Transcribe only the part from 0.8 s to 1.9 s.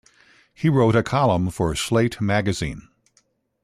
a column for